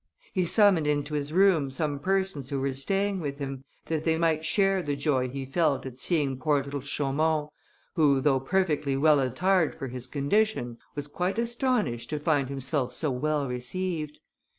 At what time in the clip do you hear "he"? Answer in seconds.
0.33-0.45, 5.29-5.45